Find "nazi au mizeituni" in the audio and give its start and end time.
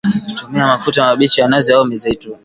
1.47-2.35